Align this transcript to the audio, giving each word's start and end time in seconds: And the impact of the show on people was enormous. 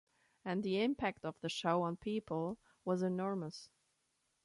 And 0.43 0.63
the 0.63 0.81
impact 0.81 1.25
of 1.25 1.35
the 1.41 1.49
show 1.49 1.83
on 1.83 1.95
people 1.95 2.57
was 2.85 3.03
enormous. 3.03 3.69